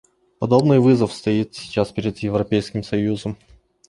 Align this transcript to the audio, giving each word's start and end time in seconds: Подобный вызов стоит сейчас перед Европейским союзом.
Подобный 0.39 0.79
вызов 0.79 1.13
стоит 1.13 1.53
сейчас 1.53 1.91
перед 1.91 2.17
Европейским 2.17 2.81
союзом. 2.81 3.37